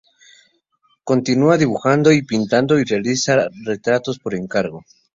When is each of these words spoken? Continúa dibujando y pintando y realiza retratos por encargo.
Continúa 1.03 1.57
dibujando 1.59 2.11
y 2.11 2.23
pintando 2.23 2.79
y 2.79 2.83
realiza 2.85 3.37
retratos 3.63 4.17
por 4.17 4.33
encargo. 4.33 4.83